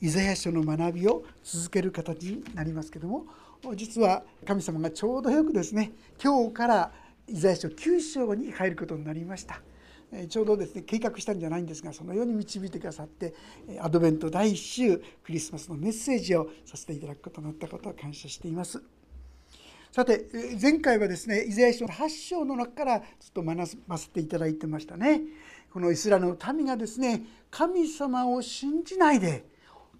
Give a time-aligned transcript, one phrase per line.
[0.00, 3.26] イザヤ書の学びを続ける形になりますけども
[3.76, 5.92] 実は神様がちょうどよくですね
[6.22, 6.92] 今日から
[7.28, 9.60] イザヤ書9章に入ることになりました。
[10.28, 13.32] ちょうどですね計画したんじゃないんですがそのように導いてくださって
[13.80, 18.82] アドベント第1週クリスマスのメッセージをさせていただくことになったことを感謝しています。
[19.92, 20.26] さて
[20.60, 23.56] 前回はですねイザヤ書の8章の中からずっと学
[23.86, 25.20] ばせていただいてましたね。
[25.72, 29.44] このイスラエルの民がですね神様を信じないで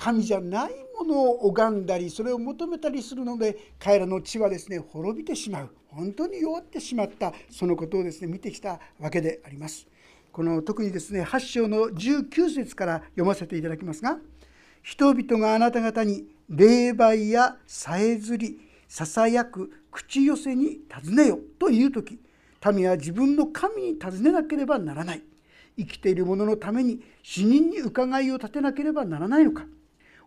[0.00, 5.70] 神じゃないものを拝んだりそれを求めたりするので彼らの地はですね滅びてしまう。
[5.88, 7.34] 本当に弱ってしまった。
[7.50, 9.86] そのことをですね見てきたわけであります。
[10.32, 14.18] この特にですね8章の19節から読ませていただきますが
[14.82, 18.58] 「人々があなた方に霊媒やさえずり
[18.88, 22.18] ささやく口寄せに尋ねよ」という時
[22.74, 25.22] 民は自分の神に尋ねなければならない。
[25.76, 29.66] 生きている者のために死人に伺いを立てなければならないのか。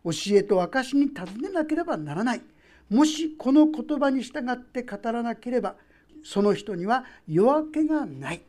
[0.03, 2.41] 教えと証に尋ねなければならない。
[2.89, 5.75] もしこの言葉に従って語らなければ
[6.23, 8.41] その人には夜明けがない。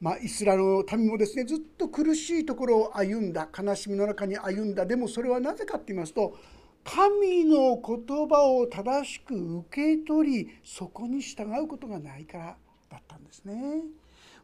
[0.00, 4.86] まあ、イスラエルの民もですねずっと苦しいところを歩んだ悲しみの中に歩んだ。
[4.86, 6.36] でもそれはなぜかって言いますと
[6.84, 12.56] 神の言葉を正しく受け取りそこに従うことがないから
[12.90, 13.82] だったんですね。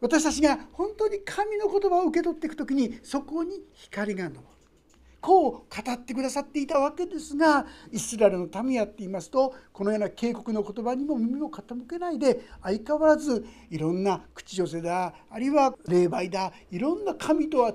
[0.00, 4.40] 私たちが本当に神の言葉を受け取っていく時にそこに光が昇る。
[5.25, 17.72] こう語ってくださっていたわけですがイスラエルの民やって言いますとこのような警告の言葉にも耳を傾けないで相変わらずいろんな口寄せだあるいは霊媒だいろんな神とは違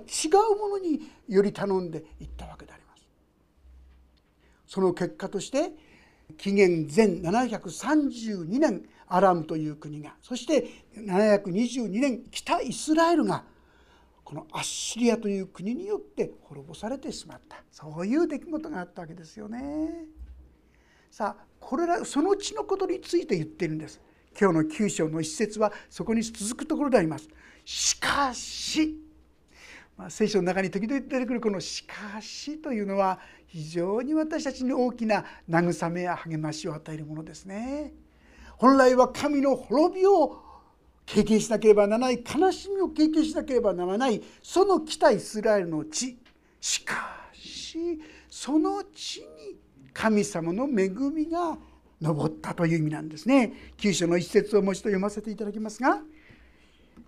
[0.53, 3.08] うものにより頼んでいったわけであります。
[4.67, 5.72] その結果として
[6.38, 13.44] 紀元前732年アラムという国がそして722年北イスラエルが
[14.30, 20.05] このアッシリアという国によって滅ぼされてしまったそういう出来事があったわけですよね。
[21.09, 23.99] さあこれらその地のことについて言ってるんです。
[24.39, 27.27] 今日の9章の一節はそこに続くところであります。
[27.65, 28.99] しかし、
[29.98, 37.95] まあ、聖書の中に時々出てくるこの「しかし」というのは非常に私たちに大きな慰めや励ましを与えるものですね。
[38.58, 40.48] 本来は神の滅びを
[41.11, 46.20] 経験しなければならない悲しみを経験しなければならないその北イスラエルの地。
[46.61, 47.99] しかし
[48.30, 49.55] その地に
[49.92, 51.58] 神様の恵みが
[52.02, 53.53] 昇ったという意味なんですね。
[53.77, 55.99] 九章の一節をもう一度読ませていただきますが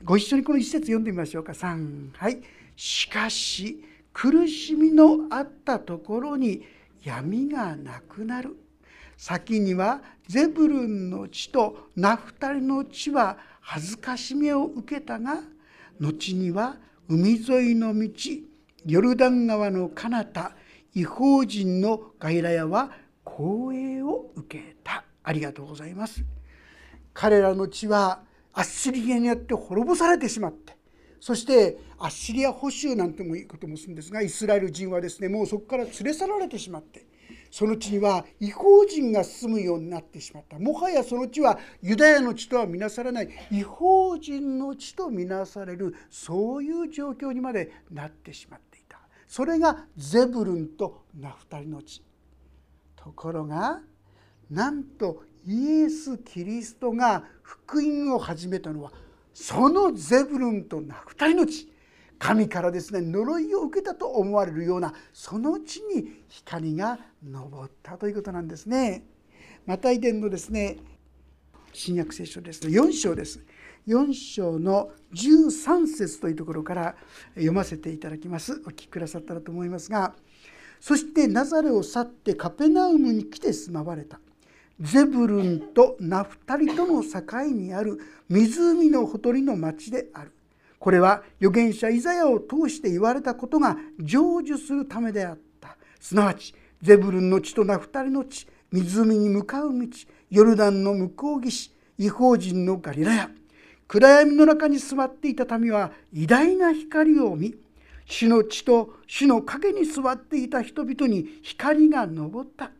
[0.04, 1.52] ご一緒にこの一節読んでみましょうか。
[1.52, 2.42] 3はい。
[2.76, 3.84] しかし
[4.14, 6.66] 苦しみのあったところに
[7.04, 8.58] 闇がなくなる。
[9.16, 15.42] 先にはゼブルンの地とナフタリの地は恥ずかしめを受けたが
[16.00, 16.76] 後には
[17.08, 18.10] 海沿いの道
[18.86, 20.54] ヨルダン川の彼方
[20.94, 22.92] 違法人のガイラヤは
[23.26, 25.06] 光栄を受けた。
[25.24, 26.26] ありがとうございます。
[27.14, 28.24] 彼らの地は
[28.54, 30.78] アッシリアによって滅ぼされてしまって
[31.20, 37.06] そしてアッシリア捕囚なんてもいいこともするんですがイスラエル人はですねもうそこから連れ去られてしまって
[37.52, 40.58] その地には違法人が住むようになってしまった。
[40.58, 43.30] もはやその地はユダヤの地とは見なされない。
[43.52, 49.00] 違法人の地と見なされるそういう状況にまでなってしまっていた。
[49.28, 52.02] それがゼブルンとナフタリの地。
[52.96, 53.82] ところが
[54.50, 58.92] なんとイエス・キリストが福音を始めたのは
[59.34, 61.71] そのゼブルンとナフタリの地。
[62.22, 69.04] 神からですね呪いを受けたと思われるようなその地に光が昇ったということなんですね。
[69.66, 70.78] マタイ伝のですね
[71.74, 73.44] 新約聖書です4章です。
[73.88, 76.96] 4章の13節というところから
[77.34, 78.62] 読ませていただきます。
[78.68, 80.14] お聞きくださったらと思いますが
[80.80, 84.20] 「そしてナザレを去ってカペナウムに来て住まわれた」
[84.80, 88.00] ゼブルンとナフタリとの境にある
[88.30, 90.32] 湖のほとりの町である。
[90.82, 95.78] これは預言者イザヤを通して言われたことが成就するためであった。
[96.00, 99.88] すなわちゼブルンの地とナフタリの地湖に向かう道
[100.32, 103.30] ヨルダンの向こう岸違法人のガリラヤ。
[103.88, 107.54] 暗闇の中に座っていた民は偉大な光を見
[108.08, 112.72] 死の地と死の影に座っていた人々に光が昇った。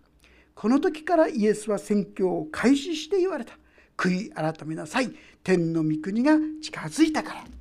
[0.56, 3.60] この時からイエスは宣教を開始して言われた。
[3.96, 5.12] 悔い改めなさい。
[5.44, 7.61] 天の御国が近づいたから。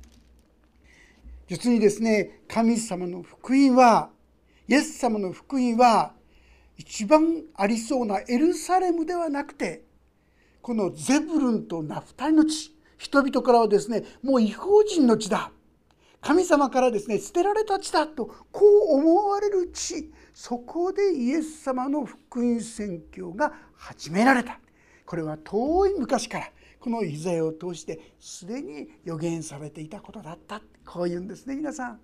[1.51, 4.09] 実にですね神様の福音は
[4.69, 6.13] イエス様の福音は
[6.77, 9.83] 一番ありそうなエルサレムではなくて
[10.61, 15.51] このゼブルンとナフタリの地人々からはですねもう違法人の地だ。
[16.21, 18.61] 神様からですね捨てられた地だとこ
[18.93, 20.09] う思われる地。
[20.33, 24.57] そこでイエス様の福音宣教が始められた。
[25.05, 26.49] これは遠い昔から
[26.81, 30.61] このイザヤを通してすでに予言されていたことだった。
[30.83, 31.99] こういうんですね皆さん。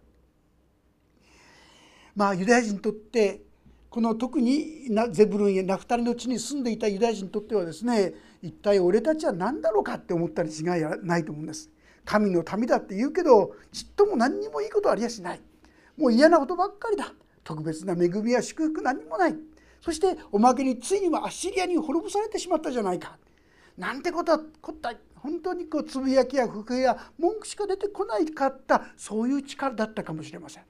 [2.16, 3.42] まあユダヤ人にとって
[3.90, 8.14] この特にゼブルンやナフタリの地に住んでいたユダヤ人にとってはですね
[8.44, 10.66] 一体俺たちは何だろうかって思ったに違い
[11.04, 11.72] ないと思うんです。
[12.06, 15.42] 神の民だって言うけどちっとも何にもいいことありやしない。
[15.98, 17.14] もう嫌なことばっかりだ。
[17.44, 19.36] 特別な恵みや祝福何もない。
[19.82, 23.18] そしておまけについにはアッシリアに滅ぼされてしまったじゃないか。
[23.78, 30.64] なんてことこった本当にこうつぶやきや不平や文句しか出てこないかったそういう力だったかもしれません。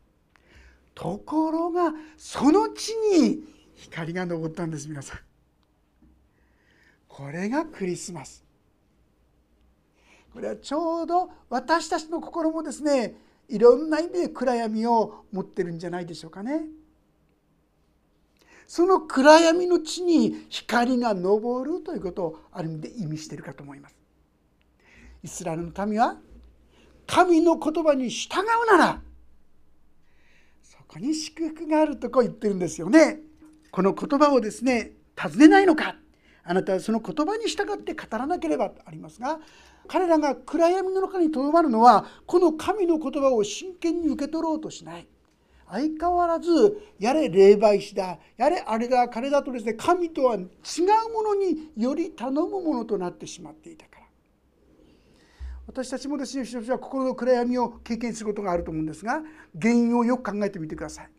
[0.94, 3.44] ところがその地に
[3.76, 5.20] 光が昇ったんです皆さん。
[7.08, 8.44] これがクリスマス。
[10.34, 13.16] これはちょうど私たちの心もですね
[13.48, 16.66] いろんな意味で暗闇を持ってるんじゃないでしょうかね。
[18.68, 23.96] その暗闇の地に光が昇るということをある意味で意味しているかと思います。
[25.24, 26.18] イスラエルの民は
[27.08, 29.02] 神の言葉に従うなら
[30.62, 33.22] そこに祝福があるとこう言ってるんですよね。
[33.72, 35.96] この言葉をですね尋ねないのか
[36.44, 39.40] あなたはその言葉に従って語らなければとありますが
[39.88, 45.08] 彼らが暗闇の中にとどまるのはこの神の言葉を真剣に受け取ろうとしない。
[45.70, 48.20] 相変わらずやれ霊媒師だ。
[48.38, 49.10] やれあれだ。
[49.10, 50.46] 彼だとですね神とは違う
[51.14, 54.08] ものにより頼むものとなってしまっていたから。
[55.68, 59.22] 私たちもですね人は心の暗闇を経験することがあると思うんですが
[59.60, 61.10] 原因をよく考えてみてください。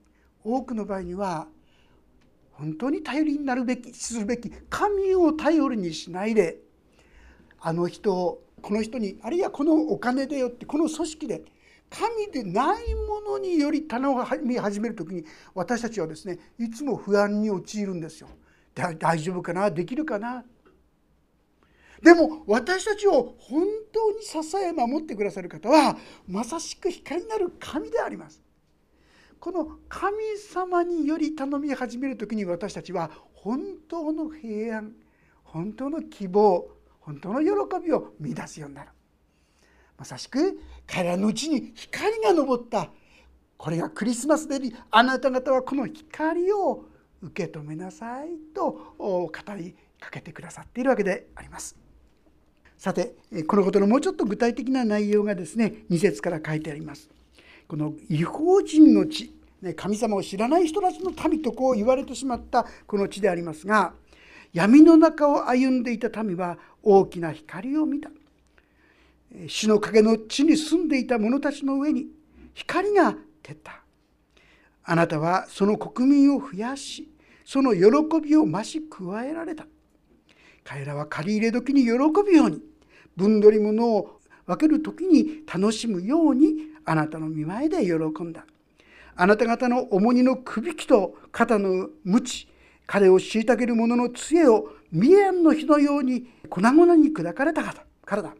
[0.42, 1.48] 多くの場合には
[2.52, 6.60] 本当に頼りになるべきするべき神を頼りにしないで
[7.60, 11.42] あの人をこの人にあるいはこのお金でよってこの組織で
[11.90, 15.24] 神でないものにより頼み始める時に
[15.54, 18.28] 私たちはですねいつも不安に陥るんですよ。
[18.74, 19.70] 大丈夫かな？
[19.70, 20.44] できるかな？
[22.02, 25.96] でも私たちを本当に支え守ってくださる方は
[26.28, 28.40] まさしく光なる神であります。
[29.40, 30.16] この神
[30.52, 34.92] 様により頼み始める時に私たちは本当の平安
[35.42, 36.68] 本当の希望
[37.00, 37.50] 本当の喜
[37.84, 38.90] びを見出すようになる。
[39.96, 42.90] まさしく彼らのうちに光が昇った
[43.56, 46.86] これがクリスマスでありあなた方はこの光を
[47.22, 51.76] 受け止めなさいと語りかけてくださっているわけであります。
[52.76, 53.16] さて
[53.48, 57.10] このことのもうちょっと具体的な内容がですね2節から書いてあります。
[57.66, 59.34] この違法人の地
[59.76, 63.92] 神様を知らない人たちの民とこう言われてしまったこの地でありますが
[64.52, 68.08] 闇の中を歩んでいた民は大きな光を見た
[69.46, 72.06] 死の影の地に住んでいた者たちの上に
[72.54, 73.82] 光が照った。
[74.84, 77.08] あなたはその国民を増やし
[77.44, 77.80] その喜
[78.20, 79.66] びを増し加えられた。
[80.64, 82.60] 彼らは借り入れ時に喜ぶように
[83.16, 88.44] 分取り物を分ける時に楽しむようにあなたの見前で喜んだ。
[89.14, 92.48] あなた方の重荷のくびきと肩の鞭
[92.86, 98.34] 彼を虐げる者の杖を未練の日のように粉々に砕かれたからだ。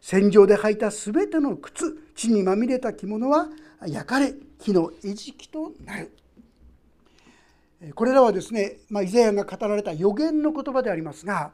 [0.00, 3.48] 戦場で履いた全ての靴血にまみれた着物は
[3.86, 6.10] 焼かれ火の餌食となる。
[7.94, 11.52] これらはですね、まあ、イザヤが語られた予言の言葉でありますが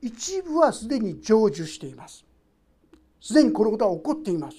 [0.00, 2.24] 一部はすでに成就しています。
[3.20, 4.56] すでにこのことは起こっています。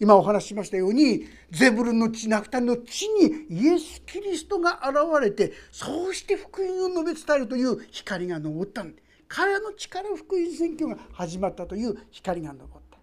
[0.00, 9.07] 今お話ししましたようにゼブルンの地ナフタリの地にイエス・キリストが現れてそうして福音を述べ伝えるという光が昇ったんです。
[9.28, 12.98] 彼の力福音宣教が始まったという光が昇った。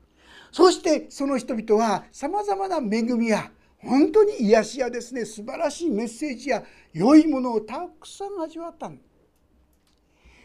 [0.52, 6.64] そしてその人々はさまざまな恵みや本当に癒しやですね素晴らしいメッセージや
[6.94, 8.90] 良いものをたくさん味わった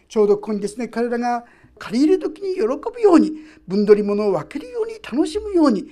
[0.08, 1.44] ちょうどここにですね彼らが
[1.78, 3.32] 借り入れ時に喜ぶように
[3.66, 5.86] 分取り物を分けるように楽しむように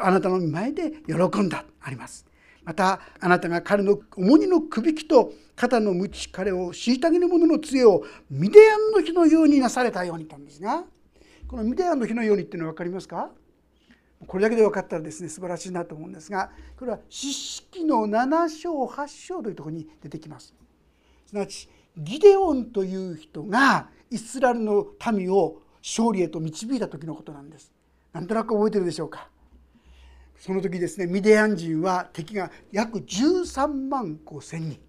[0.00, 2.26] あなたの前で喜んだあります。
[2.64, 10.84] またあなたが彼の重荷のくびきと肩の鞭彼を虐げる者の杖をミディアンの日のようになされたようにとんですが
[11.48, 13.30] このミディアンの日のようにっていうのは分かりますか？
[14.26, 20.54] これだけで分かったらですね素晴らしいなと思うんですがこれは四式の7章8章というところに出てきます。
[21.26, 27.72] すなわちギデオンという人がイスラエルの民を勝利へと導いた時のことなんです。
[28.12, 29.28] なんとなく覚えてるでしょうか？
[30.42, 34.80] その時ですねミディアン人は敵が約13万5千人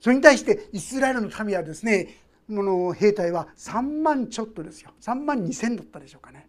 [0.00, 2.08] それに対してイスラエルの民はですね
[2.48, 6.48] この兵隊は3万ちょっとですよ3万2,000だったでしょうかね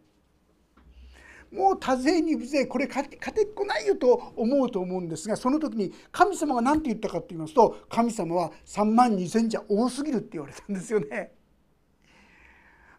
[1.52, 3.20] もう多勢に無勢これ勝てっ
[3.54, 11.34] こないよと思うと思うんですがその時に神様が何て言ったかと言いますと神様は3万2,000じゃ多すぎるって言われたんですよね。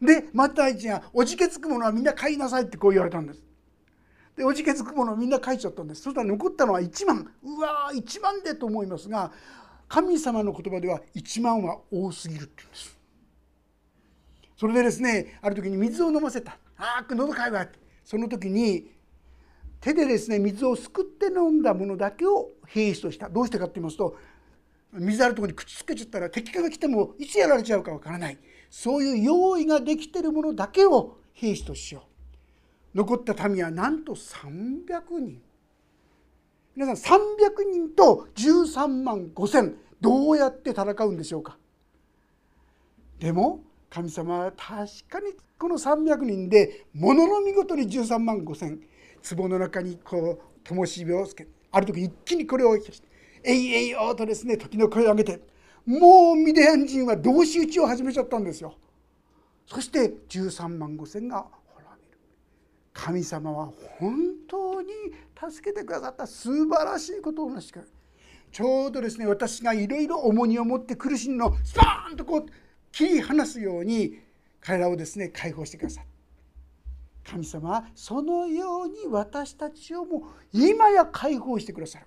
[0.03, 3.48] でマタイチがおじけつくものはみんな買いなさいってこう言われたんです。
[4.39, 6.03] でおじけつくものをみんな書いちゃったんです。
[6.03, 7.31] そしたら残ったのは1万。
[7.43, 9.33] うわー1万でと思いますが
[9.89, 12.97] 神様の言葉では1万は多すぎるって言うんです。
[14.57, 16.57] それでですねある時に水を飲ませた。
[16.77, 17.67] ああ喉かいわ
[18.05, 18.93] その時に
[19.81, 23.29] 手でですね水をすくって飲んだものだけを兵士とした。
[23.29, 24.17] どうしてかって言いますと
[24.93, 28.39] 水あるところに口つけちゃったら敵が来てもいつやられちゃうかわからない。
[28.71, 32.08] そういう用意ができてるものだけを兵士としよう。
[32.95, 35.41] 残った民はなんと300人
[36.75, 41.59] 皆さん300人と13万5千どうやって戦うんでしょうか？
[43.19, 44.67] でも神様は確
[45.09, 48.81] かにこの300人でものの見事に13万5千
[49.37, 52.77] 壺の中にこう灯火をつけある時一気にこれを
[53.43, 55.41] 「えいえいお」とですね時の声を上げて
[55.85, 58.75] もうミディアン人は同士討ちを始めちゃったんですよ。
[59.67, 61.47] そして13万5千が
[62.99, 64.89] 神様は本当に
[65.53, 67.81] 助けてくださった素晴らしいことをなしか
[68.51, 72.47] ちょうどですね私がいろいろ重荷を持って苦しんのスパーンとこう
[72.91, 74.19] 切り離すように
[74.61, 76.07] 彼らをですね解放してください
[77.25, 82.07] 神様はそのように私たちをもう今や解放してくださる。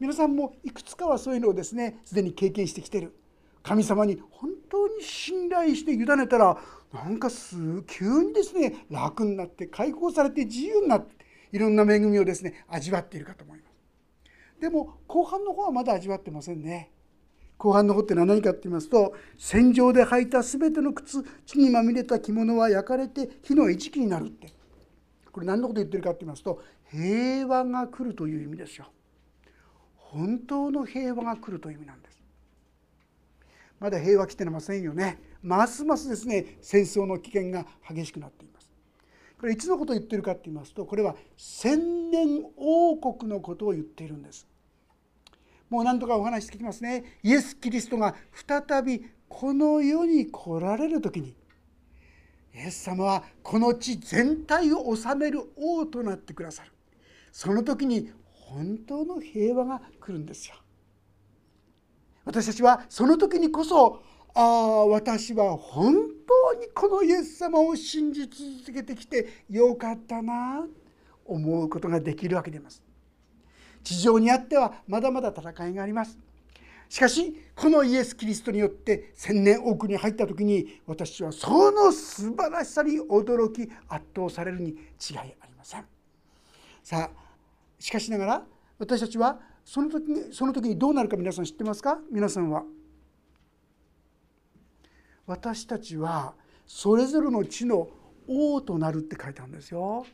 [0.00, 3.14] 皆さんもいくつかはそういうのをですねすでに経験してきてる。
[3.62, 6.58] 神様に本当に信頼して委ねたら
[6.94, 7.56] なんかす
[7.88, 14.60] 急にですね楽になって解放されて自由になっていろんな恵みをですね味わっているかと思います。
[14.60, 16.92] でも後半の方はまだ味わってませんね。
[17.58, 24.52] 後半の方ってのは何かって言いますと戦場で履いた全ての靴血にまみれた着物は焼かれて火の餌食になるって。
[25.32, 28.86] これ何のこと言ってるかって言いますと平和が来るという意味ですよ。
[29.96, 32.22] 本当の平和が来るという意味なんです。
[33.80, 35.33] まだ平和来てませんよね。
[35.44, 38.70] ますますですね戦争の危険が激しくなっています。
[39.38, 44.48] これいつのことを言ってるかって言いますとこれは千年王国のことを言っているんです。
[45.68, 47.18] もう何とかお話してきますね。
[47.22, 48.14] イエス・キリストが
[48.46, 51.36] 再びこの世に来られる時に
[52.54, 56.72] イエス様はこの地全体を治める王となってくださる。
[57.32, 60.54] その時に本当の平和が来るんですよ。
[62.24, 64.02] 私たちはその時にこそ
[64.36, 65.94] ああ私は本
[66.26, 70.66] 当にこのイエス様を信じ続けてきてよかったな
[71.24, 72.82] 思うことができるわけであります。
[73.84, 76.18] 地上にあってはまだまだ戦いがあります。
[76.88, 85.84] しかしこのイエス・キリストによって千年多くに入った時に私はその素晴らしさに驚き圧倒されるに違いありません。
[86.82, 87.10] さあ
[87.78, 88.42] しかしながら
[88.78, 91.98] 私たちはその時にその時にどうなるか皆さん知ってますか？
[92.10, 92.64] 皆さんは。
[95.26, 96.34] 私たちは
[96.66, 97.88] それぞれの地の
[98.26, 100.06] 王となるって書いてあるんですよ。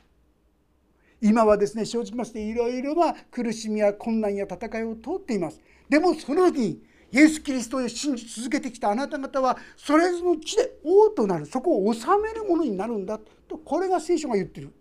[1.23, 5.61] 今はですね正直ましていろいろな苦しみや困難や戦いを通っています。
[5.89, 14.73] でもその時イエス・キリストを信じ続けてきたあなた方はそれぞれの地で王となるそこを治めるものになるんだとこれが聖書が言ってる。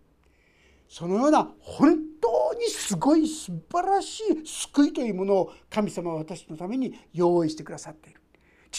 [0.88, 8.20] そのような本当にすごい素晴らしい救いというものを神様は私のために用意してくださっている。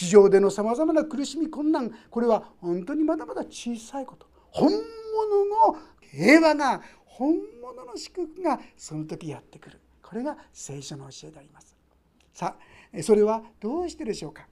[0.01, 4.25] 地上でのさまざまな苦しみ困難これは本当にまだまだ小さいこと。
[4.49, 4.79] 本物
[5.45, 9.79] の平和が本物の祝福がその時やってくる。
[10.01, 11.75] これが聖書の教えであります。
[12.33, 14.47] さあそれはどうしてでしょうか？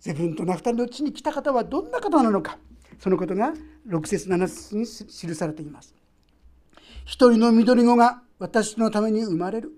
[0.00, 2.56] ゼブンとナフタリの地に来た方はどんな方なのか？
[2.98, 3.52] そのことが
[3.86, 5.94] 6節7節に記されています。
[7.04, 9.70] 一人の緑子が私のために生まれる。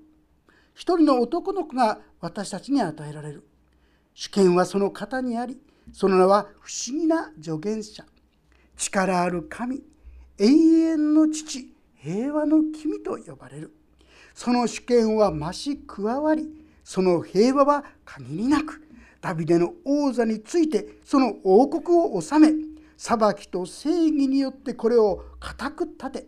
[0.72, 3.44] 一人の男の子が私たちに与えられる。
[4.14, 5.58] 主権はその方にあり
[5.92, 8.04] その名は不思議な助言者。
[8.76, 9.82] 力ある神
[10.38, 13.72] 永遠の父平和の君と呼ばれる。
[14.34, 16.48] その主権は増し加わり
[16.84, 18.82] その平和は限りなく
[19.20, 22.48] ダビデの王座についてその王国を治め
[22.96, 26.26] 裁きと正義によってこれを固く立て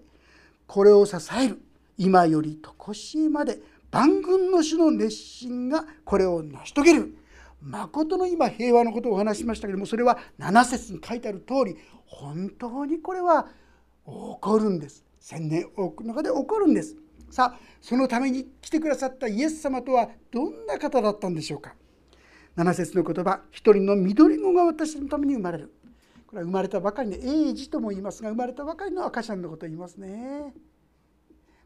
[0.67, 1.61] これを支える
[1.97, 3.59] 今より常しえまで
[3.91, 7.17] 万軍の主の熱心がこれを成し遂げる。
[7.65, 13.49] 誠の今平和のことをお話しましたけどもそれは7節に書いてある通り本当にこれは
[14.07, 15.05] 起こるんです。
[15.19, 16.97] 千年多くの中で起こるんです。
[17.31, 21.75] さあそのために来てくださったイエス様とはどんな方だったんでしょうか。
[22.57, 25.73] 7節の言葉一人の緑子が私のために生まれる。
[26.27, 30.53] これは生まれたばかりの英児とも言いますが生まれたばかりの赤ちゃんのことを言いますね。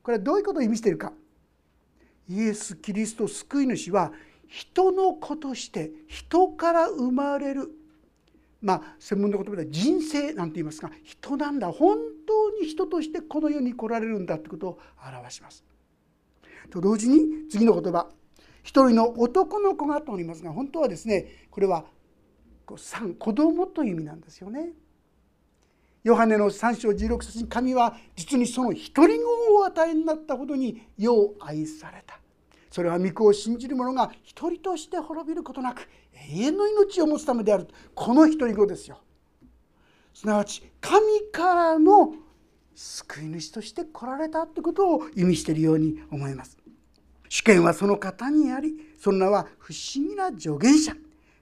[0.03, 1.13] これはどういうことを意味しているか。
[2.29, 4.13] イエス・キリスト救い主は
[4.49, 7.71] 人の子として人から生まれる
[8.61, 15.65] まあ専門の言葉で人生なんて言いますが人なんだ本当に人としてこの世に来られるんだということを表します。
[16.71, 18.09] と同時に次の言葉
[18.63, 21.85] 一人の男の子がとありますが本当はですねこれは
[22.67, 24.73] 3子供という意味なんですよね。
[26.05, 32.21] ヨハネの3章16節に神は実にその一人子をお与えになったほどに世を愛された。
[32.79, 35.89] それは御子を信じる者が一人として滅びることなく
[36.31, 39.01] 永遠の命を持つためであるこの一人子ですよ。
[40.15, 42.15] すなわち神からの
[42.77, 46.57] 救い主として来られたということを意味しているように思います。
[47.29, 50.95] 主権はその方にありその名は不思議な助言者。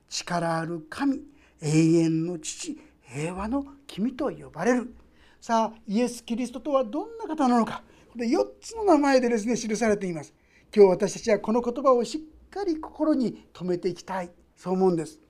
[0.08, 1.20] 力ある神
[1.60, 4.94] 永遠の父平和の君と呼ばれる。
[5.38, 7.82] さあイエス・キリストとはどんな方なのか。
[8.14, 10.32] で4つの名前でですね記されています。
[10.74, 14.30] 今日私たちはこの言葉をしっかり心に留めていきたい。
[14.56, 15.20] そう思うんです。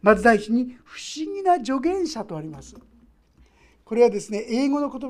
[0.00, 2.76] まず第一に不思議な助言者とあります。
[3.84, 5.00] これはですね英語の言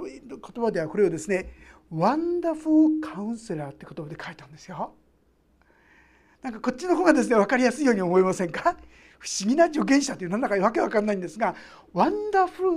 [0.65, 1.53] 葉ではこれをですね
[1.91, 4.95] ワンダフルカウンセラーって言葉で書いたんですよ。
[6.43, 8.77] なんかこっちの方がですね分かりやすいように思いませんか？
[9.19, 11.57] 不思議な助言者というなんだかわけわかんないんですが
[11.93, 12.71] ワンダフル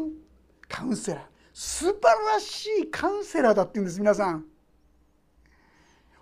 [0.67, 1.21] カウンセラー
[1.53, 2.01] 素晴
[2.33, 4.45] らしいカウンセラーだって言うんです皆さん。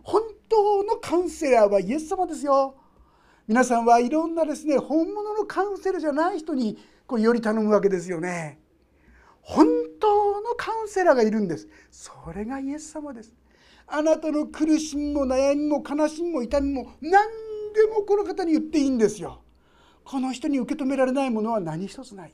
[0.09, 2.75] 本当のカウンセラーはイエス様ですよ。
[3.47, 8.59] 皆さんはいろんなですね本物のカウンセラーじゃない人にこうより頼むわけですよね。
[9.41, 9.67] 本
[9.99, 11.67] 当のカウンセラーがいるんです。
[11.91, 13.35] それがイエス様です。
[13.85, 17.11] あなたの苦しみも悩みも悲しみも痛みも何
[17.75, 19.43] でもこの方に言っていいんですよ。
[20.03, 22.33] この人に受け止められないものは何一つない。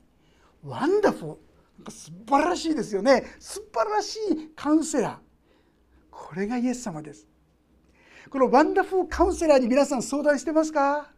[0.64, 1.38] ワンダフ
[1.84, 3.26] ル素晴らしいですよね。
[3.38, 5.16] 素晴らしいカウンセラー。
[6.10, 7.28] これがイエス様です。
[8.30, 11.10] このワンダフルカウンセラーに皆さん相談してますか？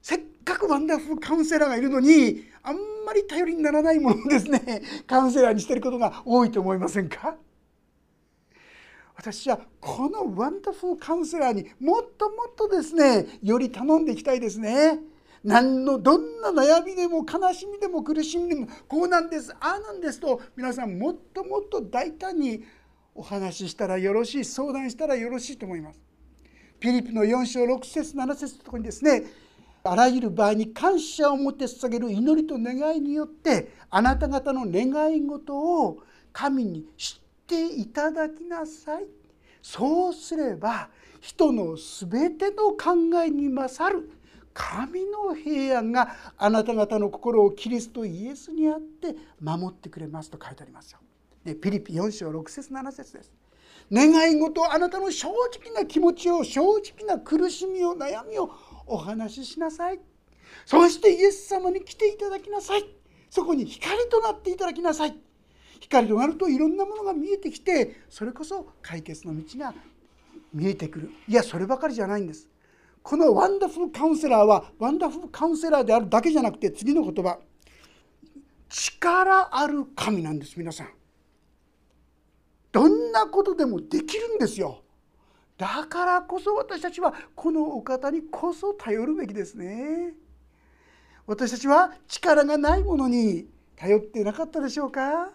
[0.00, 4.82] せっかくワンダフルカウンセラーがいるのにあんまり頼りにならないものですね。
[5.06, 7.36] カウンセラーにしてることが多いと思いませんか？
[9.14, 15.00] 私はこのワンダフルカウンセラーにもっともっとですねより頼んでいきたいですね。
[15.44, 22.64] 何のどんな悩みでも悲しみでも苦しみでもこうなんですああなんですと皆さんもっともっと大胆に
[23.14, 26.00] お話ししたらよろしい相談したらよろしいと思います。
[26.80, 29.24] ピリピの4章6節7節のとこにですね
[29.84, 39.06] あらゆる場合に感謝を持って捧げる祈りと願いによってあなた方の願い事を神に知っていただきなさい
[39.62, 40.88] そうすれば
[41.20, 44.10] 人の全ての考えに勝る
[44.52, 51.00] 神の平安があなた方の心をキリストイエスにあって守ってくれますと書いてありますよ。
[51.44, 53.32] でピリピ4章6節7節です。
[53.92, 58.50] 願い事あなたの正直な気持ちを正直な苦しみを悩みを
[58.86, 60.00] お話ししなさい。
[60.64, 62.84] そしてイエス様に来ていただきなさい。
[63.28, 65.16] そこに光となっていただきなさい。
[65.80, 69.74] 光となるといろんなものが見えてきてそれこそ解決の道が
[70.52, 71.10] 見えてくる。
[71.28, 72.48] いやそればかりじゃないんです。
[73.02, 77.38] このワンダフルカウンセラーはワンダフルカウンセラーであるだけじゃなくて次の言葉。
[78.70, 80.88] 力ある神なんです皆さん。
[82.74, 84.82] どんなことでもできるんですよ。
[85.56, 90.14] だからこそ私たちはこのお方にこそ頼るべきですね。
[91.24, 95.30] 私たちは力がないものに頼ってなかったでしょうか。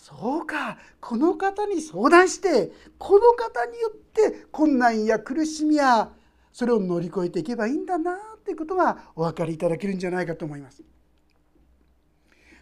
[0.00, 0.78] そうか。
[1.00, 6.10] この方に相談してこの方によって困難や苦しみや
[6.52, 10.82] それを乗り越えていけばいいんだなということがお分かりいただけるんじゃないかと思います。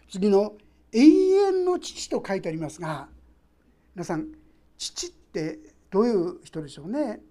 [0.07, 0.53] 次の
[0.93, 3.09] 「永遠の父」と書いてありますが
[3.95, 4.27] 皆さん
[4.77, 7.21] 父ってどういう人でしょうね？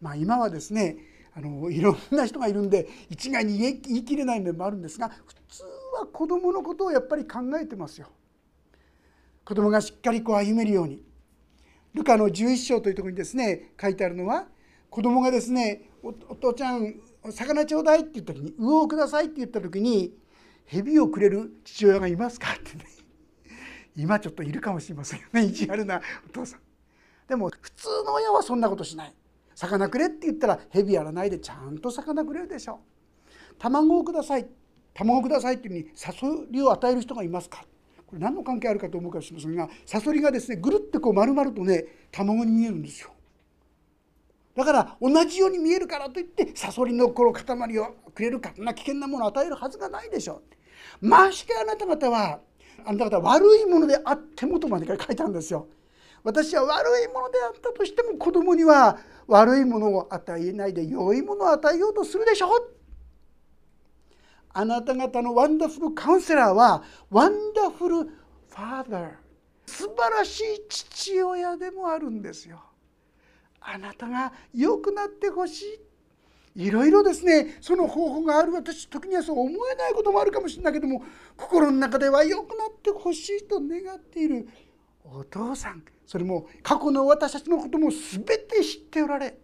[0.00, 0.98] まあ、今はですね
[1.34, 5.62] あのいろんな人がいるんで一概に言い切れない面もあるんですが普通
[5.98, 8.08] は子どものことをやっぱり考えてますよ。
[9.44, 11.02] 子供がしっかりこう歩めるように
[11.94, 14.46] ルカの11章というところにですね書いてあるのは
[14.90, 16.94] 子供がですねお父ちゃん
[17.30, 20.12] 魚ちょうだいって言った時に魚をくださいって言った時に
[20.66, 22.48] 蛇をくれる父親がいますか？
[22.52, 22.84] ってね
[23.98, 26.60] 今ちょっといるかもしれませんよね 意地悪なお父さん。
[27.26, 29.14] でも普通の親はそんなことしない。
[29.56, 32.80] 魚くれって言ったら蛇やらないでちゃんと魚くれるでしょ
[33.58, 34.46] 卵をください。
[34.94, 37.64] 卵をくださいっていうふうに誘いを与える人がいますか。
[38.06, 43.10] これ何の関係あるかと思うかもしれませんがサソリがですねぐるってこう丸々とね卵に見えるんですよ。
[44.54, 50.42] だから同じように見えるからといってサソリのこの塊をくれるかな危険なものを与えるはずがないでしょ
[51.00, 51.06] う。
[51.06, 52.40] ましてあなた方は
[52.84, 55.66] あなた方悪いものであってもとまで書いたんですよ。
[56.24, 62.74] 私は悪いものであったとしても子供には悪いものを与えないで良いものを与えようとするでしょう。
[64.50, 69.10] あなた方のワンダフルカウンセラーはワンダフルファーダー。
[69.66, 72.60] 素晴らしい父親でもあるんですよ。
[73.60, 75.80] あなたが良くなってほしい
[76.58, 81.04] いろいろですねその方法がある私時にはそう思えないこともあるかもしれないけども
[81.36, 84.48] 心の中では良くなってほしいと願っている
[85.04, 85.84] お父さん。
[86.04, 89.38] それも過去の私たちのことも全て知っておられ。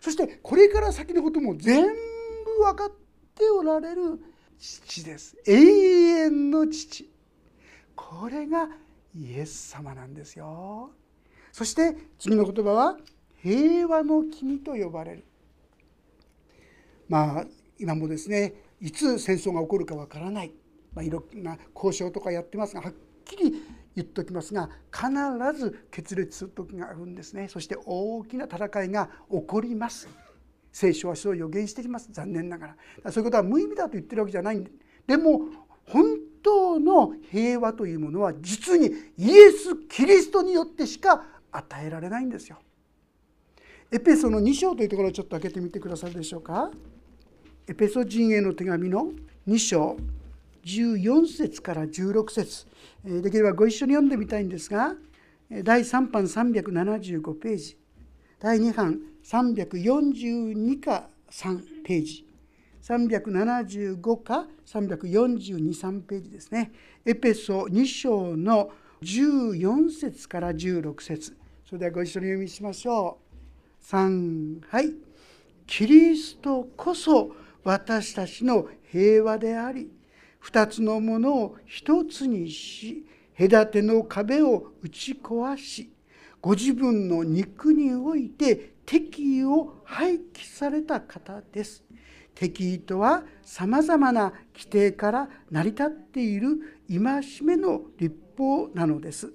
[0.00, 2.90] そしてこれから先のことも全部分かっ
[3.34, 4.20] ておられる
[4.58, 5.34] 父です。
[5.46, 7.10] 永遠の父。
[7.96, 8.68] これが
[9.16, 10.90] イエス様なんですよ。
[11.52, 12.98] そして次の言葉は
[13.42, 15.24] 平和の君と呼ばれる。
[17.08, 17.46] まあ
[17.78, 20.52] 今もですねいつ戦争が起こるかわからない、
[20.94, 22.94] まあ、いろんな交渉とかやってますがはっ
[23.24, 23.54] きり
[23.96, 25.10] 言っておきますが必
[25.58, 27.48] ず決裂する時があるんですね。
[27.48, 30.08] そして大きな戦いが起こります。
[30.72, 32.08] 聖書はそう予言しています。
[32.12, 32.68] 残念なが
[33.04, 33.12] ら。
[33.12, 34.64] そういうことは無意味だと言ってるわけじゃないん
[35.06, 35.16] で。
[35.16, 35.40] も
[35.86, 42.58] 本当の平和というものは実にイエス・キリストによってしか与えられないんですよ。
[43.90, 46.70] エペソの2章というところをちょっと開けてみてくださるでしょうか。
[47.70, 49.12] エペソ人への手紙の
[49.46, 49.98] 2章
[50.64, 52.66] 14節から16節。
[53.04, 54.94] できればご一緒に読んでみたいんですが
[55.50, 57.76] 第3版375ページ。
[58.40, 62.26] 第2版342か3ページ。
[62.82, 66.72] 375か3423ページですね。
[67.04, 68.70] エペソ2章の
[69.02, 71.36] 14節から16節。
[71.66, 73.18] それではご一緒に読みしましょ
[73.82, 73.84] う。
[73.84, 74.94] 3はい。
[75.66, 77.30] キリストこそ
[77.64, 79.90] 私たちの平和であり
[80.40, 83.04] 二つのものを一つにし
[83.38, 85.90] 隔ての壁を打ち壊し
[86.40, 91.84] ご自分の肉において敵意を廃棄された方です。
[92.34, 99.32] 敵意とはさまざまな規定から成り立っている戒めの立法なのです。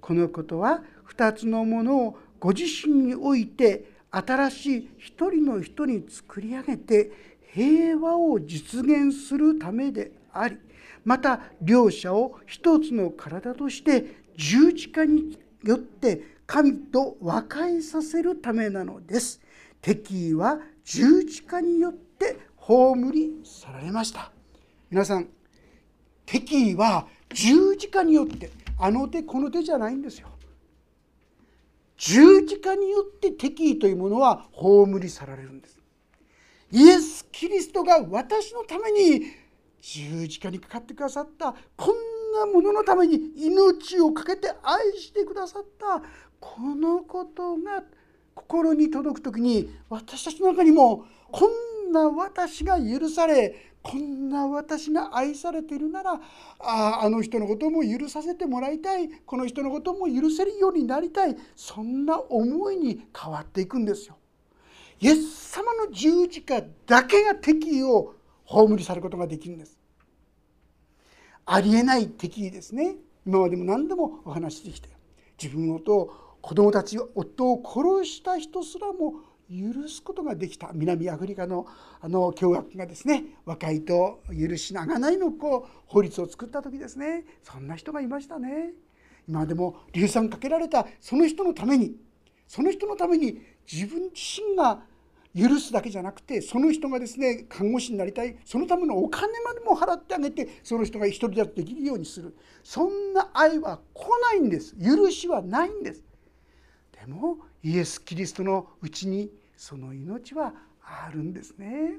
[0.00, 10.56] このことは2つのものをご自身において新しい一人の人に作り上げて平和を実現するためであり
[11.04, 19.40] また両者を一つの体として十字架によって神と和解させるためなのです。
[19.80, 24.32] 敵意は十字架によって葬り去られました。
[24.90, 25.28] 皆さん
[26.26, 30.28] 敵意は十字架によってあの手この手じゃないんですよ。
[31.96, 35.79] 十字架によって敵意というものは葬り去られるんです。
[36.72, 39.22] イエス・キリストが私のために
[39.80, 41.54] 十字架にかかってくださった。
[41.76, 41.94] こん
[42.32, 46.02] なもののために命を懸けて愛してくださった。
[46.38, 47.82] このことが
[48.34, 56.20] 心に届く時に私たちの中にもこんな私が許されこんな私が愛されているなら
[56.60, 59.08] ああの人のことも許させてもらいたい。
[59.26, 61.36] この人のことも許せるようになりたい。
[61.56, 64.16] そんな思いに変わっていくんですよ。
[65.00, 69.78] イエス様の十字架だけが敵意を葬り去ることができるんです。
[71.46, 74.88] ありえない敵意ですね今までも何度もお話ししてきて
[75.42, 79.14] 自分のと子供たち夫を殺した人すらも
[79.50, 81.66] 許すことができた南アフリカの
[82.00, 88.72] あの共学がですね和解と許しながないのこう法律を作った時ですねそんな人がいましたね。
[89.28, 91.96] 今でも硫酸かけられたその人のために
[92.46, 94.82] その人のために自分自身が
[95.36, 98.36] 許すだけじゃなくてその人がですね看護師になりたい。
[98.44, 102.36] そのためのお金までも払ってあげてその人が独り立ちできるようにする。
[102.64, 104.74] そんな愛は来ないんです。
[104.76, 106.02] 許しはないんです。
[106.92, 111.98] でもイエス・キリストのうちにその命はあるんですね。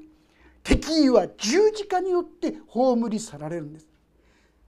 [0.62, 3.88] 敵意は十字架によって葬り去られるんです。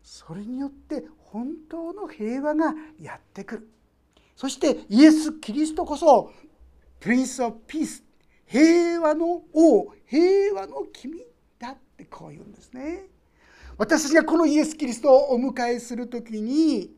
[0.03, 3.69] それによって本当の平和がやってくる。
[4.37, 6.33] そしてイエス・キリストこそ
[7.01, 8.04] プリンス・オブ・ピース
[8.47, 11.23] 平和の王平和の君
[11.59, 13.07] だってこう言うんですね。
[13.77, 16.95] 私たちがこのイエス・キリストをお迎えする時に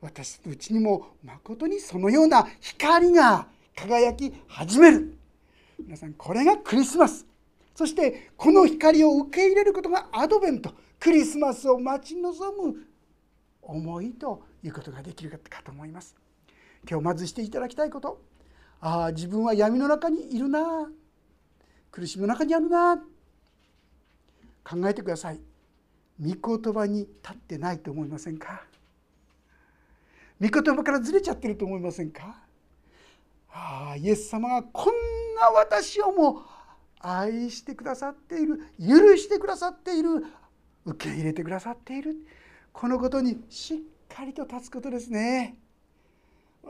[0.00, 5.18] 私のうちにも誠にそのような光が輝き始める。
[5.78, 7.26] 皆さんこれがクリスマス。
[7.74, 10.72] そしてこの光を受け入れることがアドベント。
[11.00, 12.86] クリスマスを待ち望む
[13.60, 16.14] 思いということができるかと思います。
[16.88, 18.20] 今日まずしていただきたいこと。
[18.80, 20.90] ああ自分は闇の中にいるな。
[21.90, 22.96] 苦しみの中にあるな。
[24.62, 25.40] 考えてください。
[26.20, 28.64] 御言葉に立ってないと思いませんか。
[30.40, 32.36] 御言葉からずれちゃってると思いませんか。
[33.50, 34.94] ああイエス様がこん
[35.36, 36.42] な私をも
[36.98, 38.58] 愛してくださっている。
[38.80, 40.24] 許してくださっている。
[40.84, 42.16] 受け入れてくださっている。
[42.72, 45.56] このことにしっかりと立つことですね。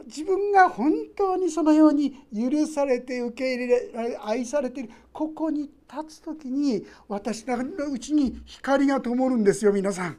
[0.07, 7.57] 自分が本当にそのように許されて受け入れられ愛されているここに立つ時に私の
[7.91, 10.19] うちに光が灯るんですよ皆さん。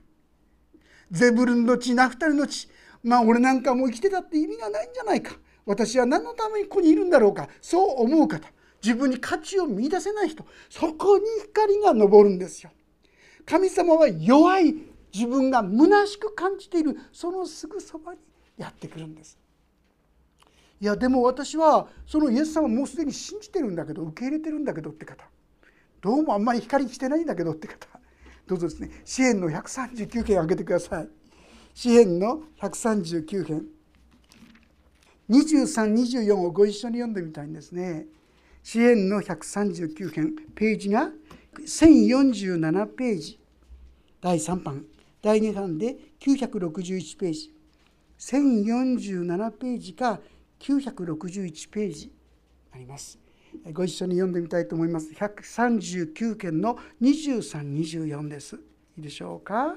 [1.11, 2.67] ゼブルンの地ナフタリの地
[3.03, 5.35] まあ俺なんかもう生きてたって意味がないんじゃないか
[5.65, 8.47] 私は何のためにここにいるんだろうかそう思う方
[8.81, 12.71] 自分に価値を見いだせない人そこに光が昇るんですよ。
[13.45, 14.73] 神様は弱い
[15.13, 18.19] 自分が虚しく感じているそのすぐそばに
[18.57, 19.37] やってくるんです。
[20.85, 25.25] いやでも私はそのイエス様もうすでに信じてるんだけど受け入れてるんだけどって方。
[25.99, 27.87] どうもあんまり光してないんだけどって方。
[28.45, 31.09] どうぞですね詩篇の139編開けてください。
[31.73, 33.65] 詩篇の139編。
[35.27, 38.05] 2324をご一緒に読んでみたいんですね。
[38.61, 40.35] 詩篇の139編。
[40.53, 41.09] ページが
[41.65, 43.39] 1047ページ。
[44.21, 44.85] 第3版。
[45.23, 47.55] 第2版で961ページ。
[48.19, 50.19] 1047ページか
[50.59, 52.11] 961ページ
[52.73, 53.17] あります。
[53.73, 55.11] ご一緒に読んでみたいと思います。
[55.13, 58.55] 139件の2324です。
[58.97, 59.75] いいでしょうか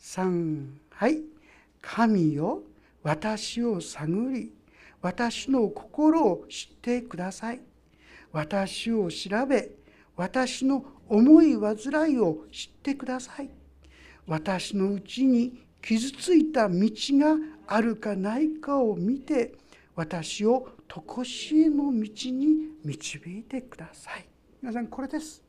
[0.00, 1.22] ？3はい。
[1.82, 2.62] 神よ
[3.02, 4.52] 私を探り
[5.00, 7.60] 私の心を知ってください。
[8.32, 9.70] 私を調べ
[10.16, 13.50] 私の思い煩いを知ってください。
[14.26, 19.54] 私のうちに傷ついた道があるかないかを見て
[19.94, 24.26] 私を常しえの道に導いてください。
[24.62, 25.42] 皆さんこれです。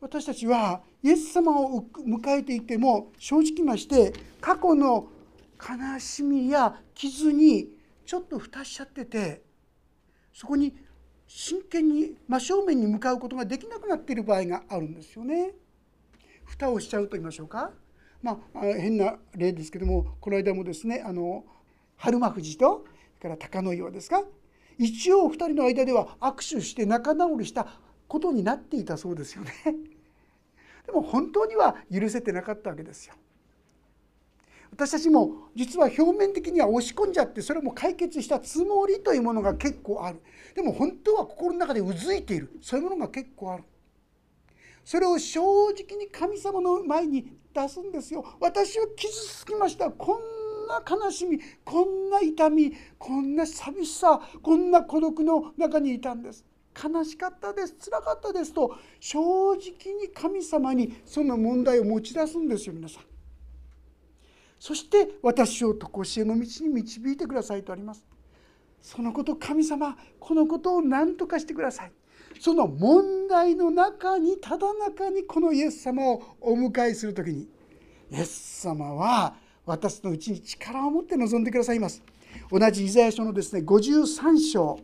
[0.00, 5.06] 私たちはイエス様を迎えていても正直まして過去の
[5.60, 7.68] 悲しみや傷に
[8.04, 9.42] ちょっと蓋しちゃってて
[10.34, 10.74] そこに
[11.28, 15.52] 真剣に真正面に向かうことができなくなっている場合があるんですよね。
[16.44, 17.70] 蓋をしちゃうと言いましょうか。
[18.22, 21.44] まあ、変な例ですけどもこの間もですねあの
[21.96, 22.84] 春馬富士と
[23.18, 24.22] それから高野岩ですか
[24.78, 27.66] 一応2人の間では握手して仲直りした
[28.08, 29.52] ことになっていたそうですよね。
[30.86, 33.14] でも本当には許せてなかったわけですよ。
[34.72, 40.20] 私たちも実は表面的には押し込んじゃってそれも解決したつもりというものが結構ある
[40.54, 43.64] でも本当は心の中でうずいているそういうものが結構ある
[44.84, 48.24] それを正直に神様の前に出すんですよ。
[48.40, 49.90] 私は傷つきました。
[49.90, 56.44] こんな悲しみこんな痛みこんな寂しさこんな孤独の中にいたんです。
[56.74, 57.76] 悲しかったです。
[57.78, 63.02] 辛かったですと正直に神様にその問題を持ち出すんですよ皆さん。
[64.58, 68.06] そして私を常しえの道に導いてくださいとあります。
[68.80, 71.92] そのこと神様このことを何とかしてください。
[72.40, 77.48] その問題の中にただ中にこのイエス様をお迎えする時に
[78.10, 82.02] イエス様は私のうちに力を持って臨んでくださいます。
[82.50, 84.80] 同じイザヤ書のですね53章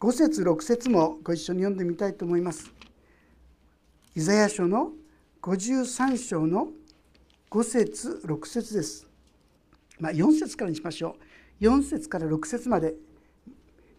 [0.00, 2.72] 5節6節もご一緒に読んでみたいと思います。
[4.14, 4.90] イザヤ書の
[5.42, 6.68] 53章の
[7.50, 9.06] 5節6節です、
[9.98, 11.16] まあ、4節からにしましょ
[11.60, 11.64] う。
[11.64, 12.94] 4節から6節まで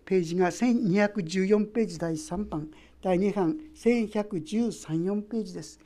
[0.05, 2.69] ページが1214ページ第3版
[3.01, 5.79] 第2版1113ページです。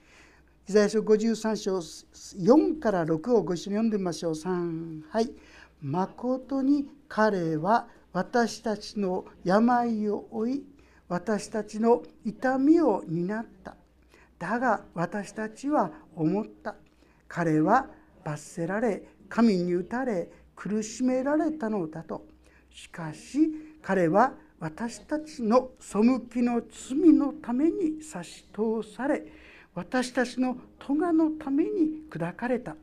[0.69, 4.33] イザヤ書53章4から6をご一緒に読んでみましょう。
[4.33, 5.31] 3はい。
[5.81, 10.63] 誠に彼は私たちの病を負い
[11.07, 13.75] 私たちの痛みを担った。
[14.37, 16.75] だが私たちは思った。
[17.27, 17.87] 彼は
[18.23, 22.25] 罰せられ神に打たれ苦しめられたのだと。
[22.69, 23.49] しかし
[23.87, 29.23] 彼は私たちの背きの罪のために差し通され
[29.75, 32.75] 私たちの咎のために砕かれた。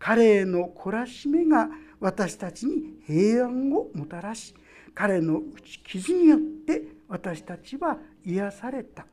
[0.00, 1.68] 彼への懲らしめが
[2.00, 4.52] 私たちに平安をもたらし
[4.96, 9.06] 彼の打ち傷によって私たちは癒された。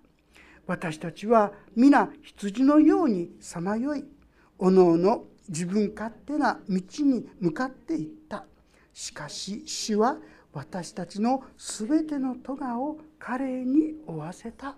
[0.65, 4.03] 私たちは皆羊のようにさまよい
[4.57, 8.45] おのおの自分勝手な道に向かっていった。
[8.95, 10.17] しかし主は
[10.59, 14.75] 私たちの全ての咎を彼に負わせた。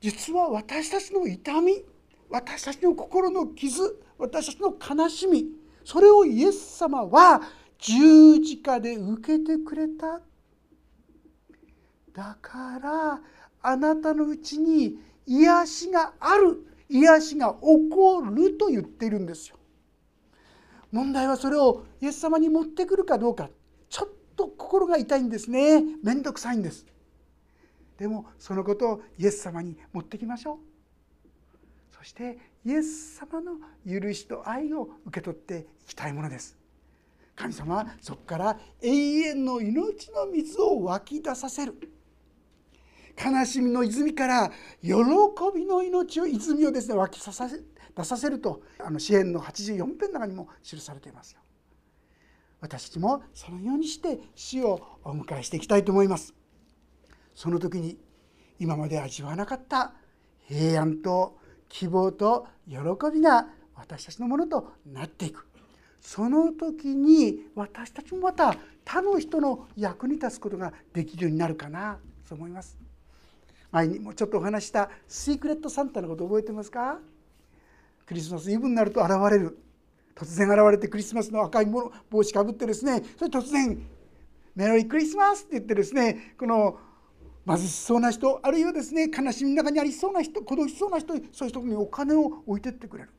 [0.00, 1.82] 実は私たちの痛み
[2.28, 5.46] 私たちの心の傷私たちの悲しみ
[5.84, 7.42] それをイエス様は
[7.78, 10.20] 十字架で受けてくれた。
[12.12, 13.20] だから
[13.62, 19.56] あなたのうちに癒しがある癒しが起こると言っているんですよ。
[20.92, 23.50] 問題はそれをイエス様に持ってくるかどうか。
[24.40, 25.82] と心が痛いんですね。
[26.02, 26.86] 面倒くさいんです。
[27.98, 30.58] でもそのことをイエス様に持ってきましょう。
[31.94, 36.56] そしてイエス様の許しと愛を受け取っていきたいものです。
[37.36, 41.74] 神様はそこから永遠の命の水を湧き出させる。
[43.22, 44.50] 悲しみの泉から
[44.80, 44.92] 喜
[45.54, 47.60] びの命を泉をですね湧きさせ
[47.94, 51.40] 出させるとあの詩篇の84編の中にも記されていますよ。
[52.60, 56.34] 私たちもそのようにして死をお迎えしていきたいと思います。
[57.34, 57.98] その時に
[58.58, 59.94] 今まで味わわなかった
[60.46, 62.76] 平安と希望と喜
[63.12, 65.46] びが私たちのものとなっていく
[66.00, 72.78] その時に私たちもまた他の人の役に立つことができるようになるかなと思います。
[73.70, 76.98] 前にもちょっとお話したシークレットサンタのこと覚えてますか？
[78.04, 79.58] クリスマスイブになると現れる
[80.14, 83.80] 突然現れてクリスマスの赤い帽子かぶってですねそれ突然
[84.54, 86.78] 「メロリークリスマス」って言ってですねこの
[87.46, 93.10] 貧しそうな人あるいはですね悲しみの中にありそうな人孤独しそうな人そういう人にお金を置いてってくれる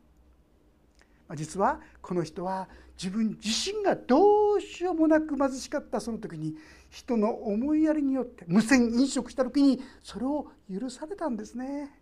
[1.35, 2.67] 実はこの人は
[3.01, 6.55] 自分自身がどうしようもなく貧しかったその時に
[6.89, 11.97] 人の思いやりによって無線飲食した時にそれを許されたんですね。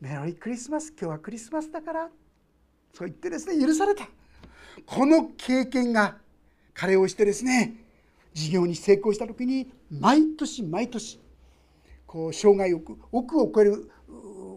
[0.00, 2.10] メリークリスマス今日はクリスマスだから
[2.92, 4.08] そう言ってですね許された
[4.86, 6.16] この経験が
[6.74, 7.74] 彼をしてですね
[8.34, 11.20] 事業に成功した時に毎年毎年
[12.06, 13.90] こう生涯億億を超える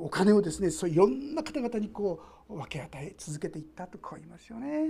[0.01, 4.89] お金をですねそういろんな方々にこう分け与え続けていったとこう言いますよね。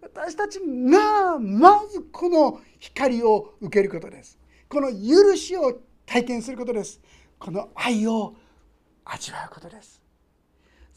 [0.00, 4.38] 私たちがまずこの光を受けることです。
[4.68, 7.00] この許しを体験することです。
[7.38, 8.34] この愛を
[9.04, 10.02] 味わうことです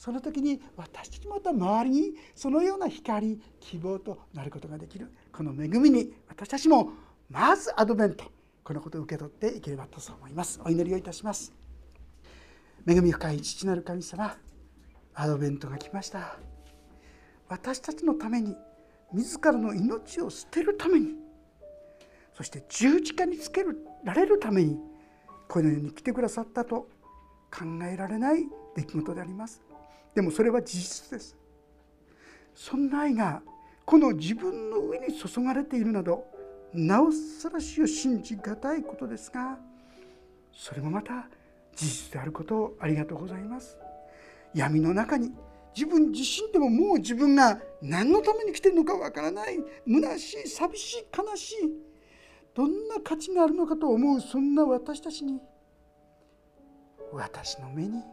[0.02, 6.94] その時に私たちまた周りにそのような光希望となることができるこの恵みに私たちも
[7.30, 8.24] まずアドベント
[8.64, 10.60] このことを受け取っていければとそう思います。
[10.66, 11.54] お祈りをいたします。
[12.88, 14.36] 恵み深い父なる神様
[15.14, 16.36] アドベントが来ました
[17.48, 18.56] 私たちのために
[19.14, 21.10] 自らの命を捨てるために
[22.34, 23.64] そして十字架につけ
[24.04, 24.80] られるために
[25.48, 26.88] この世に来てくださったと
[27.52, 29.62] 考えられない出来事であります。
[30.14, 31.36] でもそれは事実です。
[32.54, 33.42] そんな愛が
[33.86, 36.26] この自分の上に注がれているなど
[36.74, 39.58] なおさらしを信じがたいことですが
[40.54, 41.28] それもまた
[41.76, 43.78] 事実であることをありがとうございます。
[44.54, 45.32] 闇の中に
[45.76, 51.56] 自分自身でももう自分が何のために来てるのかわからない虚しい寂しい悲しい
[52.54, 55.40] どんな価値があるのかと思うそんな私たちに
[57.14, 58.04] 私の目に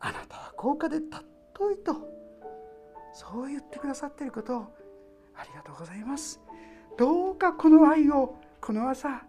[0.00, 1.94] あなたは高価で尊いと
[3.12, 4.66] そう言ってくださっていることを
[5.34, 6.40] ありがとうございます。
[6.96, 9.22] どうかこの愛をこの朝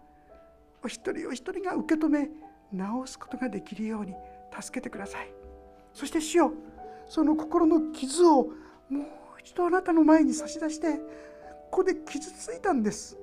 [0.82, 2.28] お一人お一人が受け止め
[2.72, 4.14] 直すことができるように
[4.58, 5.32] 助けてください。
[5.92, 6.52] そして主よ
[7.08, 8.44] その心の傷を
[8.88, 9.04] もう
[9.40, 10.94] 一度あなたの前に差し出して
[11.70, 13.16] ここで傷ついたんです。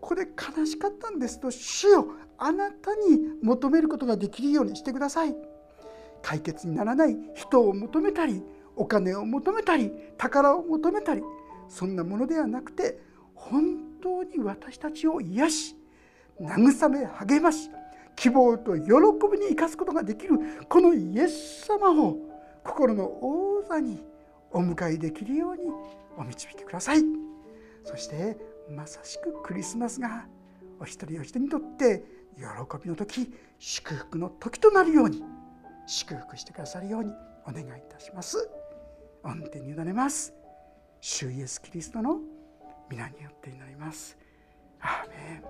[0.00, 2.06] ここで悲しかったんですと主よ
[2.38, 5.36] あなたに求めることができるようにしてください。
[6.22, 8.42] 解決にならない人を求めたり
[8.76, 11.22] お金を求めたり宝を求めたり
[11.68, 12.98] そんなものではなくて
[13.34, 15.76] 本当に私たちを癒し
[16.40, 17.70] 慰め励まし
[18.16, 18.90] 希望と喜
[19.32, 22.16] びに生かすことができるこのイエス様を
[22.64, 24.02] 心の王座に
[24.52, 25.62] お迎えできるように
[26.16, 27.02] お導きください。
[27.84, 28.36] そして
[28.70, 30.26] まさしくクリスマスが
[30.78, 32.04] お一人お一人にとって
[32.36, 32.44] 喜
[32.82, 35.22] びの時祝福の時となるように
[35.86, 37.12] 祝福してくださるように
[37.46, 38.48] お願いいたします。
[39.22, 40.32] 御手に委ねます。
[41.00, 42.20] 主イエスキリストの
[42.88, 44.16] 皆によって祈ります。
[44.80, 45.42] アーメ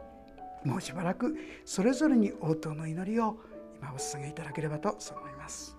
[0.64, 0.68] ン。
[0.68, 3.36] もうしばらくそれぞれに応答の祈りを
[3.76, 5.76] 今お捧げいただければと思います。